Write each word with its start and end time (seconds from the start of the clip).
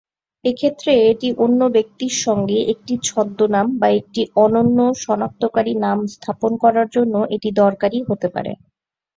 এ 0.45 0.51
ক্ষেত্রে, 0.53 0.91
এটি 1.11 1.27
অন্য 1.43 1.61
ব্যক্তির 1.75 2.15
সঙ্গে, 2.25 2.57
একটি 2.73 2.93
ছদ্মনাম 3.07 3.67
বা 3.79 3.87
একটি 3.99 4.21
অনন্য 4.43 4.79
শনাক্তকারী 5.03 5.73
নাম 5.85 5.97
স্থাপন 6.13 6.51
করার 6.63 6.87
জন্য 6.95 7.15
এটি 7.35 7.49
দরকারী 7.61 7.99
হতে 8.09 8.27
পারে। 8.35 8.51